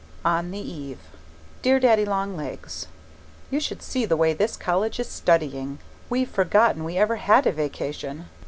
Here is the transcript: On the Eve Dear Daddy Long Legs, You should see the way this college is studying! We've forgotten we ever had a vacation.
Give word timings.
On 0.25 0.49
the 0.49 0.57
Eve 0.57 0.97
Dear 1.61 1.79
Daddy 1.79 2.05
Long 2.05 2.35
Legs, 2.35 2.87
You 3.51 3.59
should 3.59 3.83
see 3.83 4.03
the 4.03 4.17
way 4.17 4.33
this 4.33 4.57
college 4.57 4.99
is 4.99 5.07
studying! 5.07 5.77
We've 6.09 6.27
forgotten 6.27 6.83
we 6.83 6.97
ever 6.97 7.17
had 7.17 7.45
a 7.45 7.51
vacation. 7.51 8.25